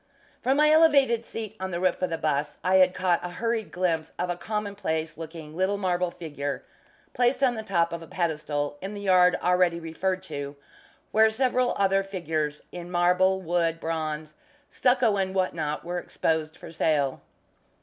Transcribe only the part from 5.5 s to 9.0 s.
little marble figure, placed on the top of a pedestal, in